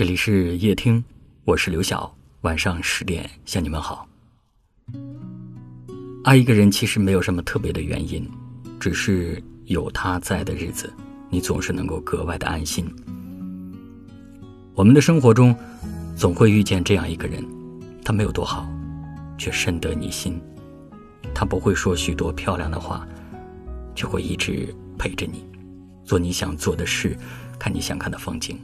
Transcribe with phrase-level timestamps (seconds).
[0.00, 1.04] 这里是夜听，
[1.44, 2.10] 我是刘晓。
[2.40, 4.08] 晚上十点向你们好。
[6.24, 8.26] 爱一个人其实没有什么特别的原因，
[8.80, 10.90] 只是有他在的日子，
[11.28, 12.90] 你总是能够格外的安心。
[14.74, 15.54] 我们的生活中，
[16.16, 17.46] 总会遇见这样一个人，
[18.02, 18.66] 他没有多好，
[19.36, 20.40] 却深得你心。
[21.34, 23.06] 他不会说许多漂亮的话，
[23.94, 25.44] 却会一直陪着你，
[26.06, 27.14] 做你想做的事，
[27.58, 28.58] 看你想看的风景。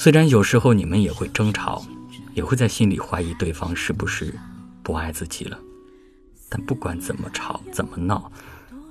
[0.00, 1.84] 虽然有时候你们也会争吵，
[2.32, 4.32] 也会在心里怀疑对方是不是
[4.80, 5.58] 不爱自己了，
[6.48, 8.30] 但不管怎么吵怎么闹，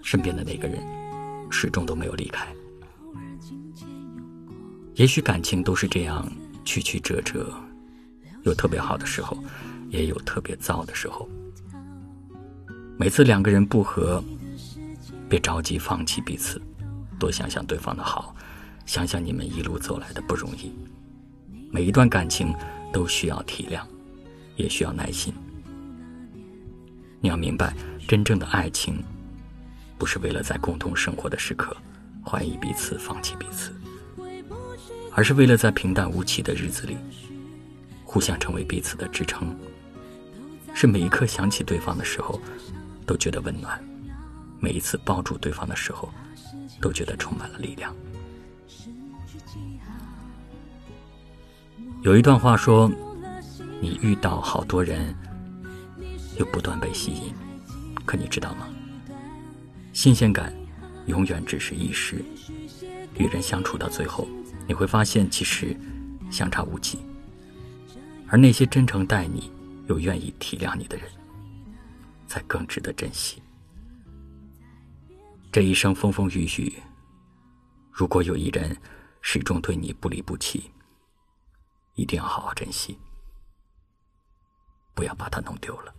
[0.04, 0.84] 身边的那个人
[1.50, 2.46] 始终都没有离开。
[4.96, 6.30] 也许感情都是这样
[6.66, 7.54] 曲曲折折，
[8.44, 9.42] 有特别好的时候，
[9.88, 11.26] 也有特别糟的时候。
[12.98, 14.22] 每次两个人不和，
[15.30, 16.62] 别着急放弃彼此，
[17.18, 18.36] 多想想对方的好，
[18.86, 20.74] 想想你们一路走来的不容易。
[21.70, 22.54] 每一段感情
[22.92, 23.82] 都需要体谅，
[24.56, 25.34] 也需要耐心。
[27.20, 27.74] 你要明白，
[28.08, 29.04] 真正的爱情，
[29.98, 31.76] 不是为了在共同生活的时刻
[32.24, 33.74] 怀疑彼此、放弃彼此，
[35.12, 36.96] 而是为了在平淡无奇的日子里，
[38.04, 39.56] 互相成为彼此的支撑。
[40.74, 42.40] 是每一刻想起对方的时候，
[43.06, 43.78] 都觉得温暖；
[44.60, 46.10] 每一次抱住对方的时候，
[46.80, 47.96] 都觉得充满了力量。
[52.02, 52.90] 有一段话说
[53.82, 55.14] ：“你遇到好多人，
[56.38, 57.34] 又不断被吸引，
[58.06, 58.68] 可你知道吗？
[59.92, 60.54] 新鲜感
[61.08, 62.24] 永远只是一时。
[63.18, 64.28] 与人相处到最后，
[64.68, 65.76] 你会发现其实
[66.32, 67.00] 相差无几。
[68.28, 69.52] 而那些真诚待你
[69.88, 71.08] 又愿意体谅你的人，
[72.28, 73.42] 才更值得珍惜。
[75.52, 76.74] 这一生风风雨雨，
[77.92, 78.78] 如果有一人
[79.22, 80.70] 始终对你不离不弃。”
[81.98, 82.98] 一定要好好珍惜，
[84.94, 85.94] 不要把它弄丢了。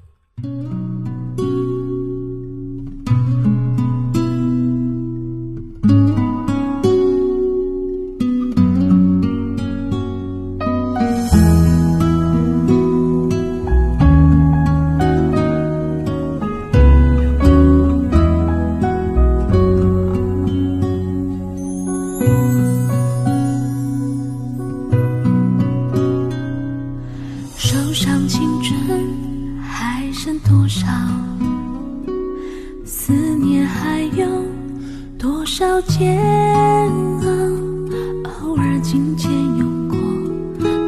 [38.41, 39.97] 偶尔琴键用过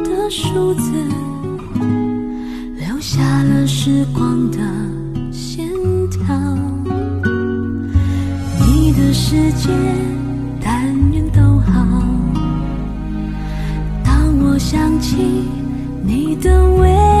[0.03, 0.91] 的数字，
[2.77, 4.57] 留下了时光的
[5.31, 5.67] 线
[6.09, 6.35] 条。
[8.59, 9.69] 你的世界，
[10.63, 11.85] 但愿都好。
[14.03, 15.17] 当我想起
[16.03, 17.20] 你的微。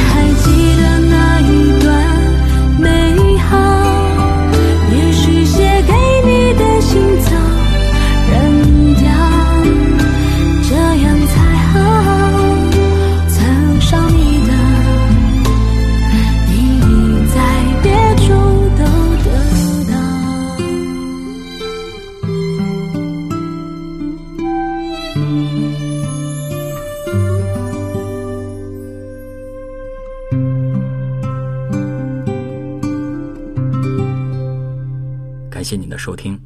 [35.71, 36.37] 谢谢您的收听，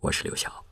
[0.00, 0.63] 我是刘晓。